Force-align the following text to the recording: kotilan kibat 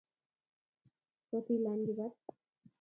kotilan 1.29 1.79
kibat 1.85 2.13